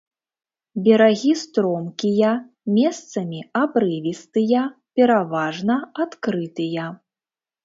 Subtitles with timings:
[0.85, 2.31] Берагі стромкія,
[2.77, 4.61] месцамі абрывістыя,
[5.01, 5.75] пераважна
[6.07, 6.89] адкрытыя.